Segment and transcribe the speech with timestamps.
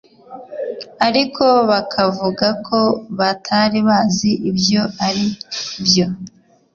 [1.07, 2.79] ariko bakavuga ko
[3.19, 5.27] batari bazi ibyo ari
[5.85, 6.07] byo